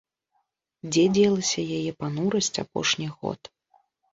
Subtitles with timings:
[0.95, 3.41] Дзе дзелася яе панурасць апошніх год.